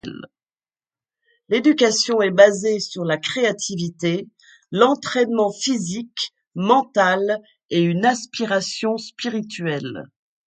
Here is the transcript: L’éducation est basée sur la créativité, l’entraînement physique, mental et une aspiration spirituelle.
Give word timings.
L’éducation 1.49 2.23
est 2.23 2.31
basée 2.31 2.79
sur 2.79 3.05
la 3.05 3.19
créativité, 3.19 4.29
l’entraînement 4.71 5.51
physique, 5.53 6.33
mental 6.55 7.37
et 7.69 7.83
une 7.83 8.07
aspiration 8.07 8.97
spirituelle. 8.97 10.07